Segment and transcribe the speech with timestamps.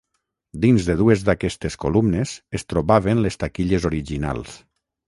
[0.63, 4.63] Dins de dues d'aquestes columnes es trobaven les taquilles originals.